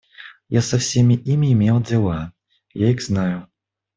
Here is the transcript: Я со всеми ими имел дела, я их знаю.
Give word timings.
Я 0.55 0.63
со 0.63 0.79
всеми 0.79 1.13
ими 1.13 1.53
имел 1.53 1.79
дела, 1.79 2.33
я 2.73 2.89
их 2.89 3.03
знаю. 3.03 3.47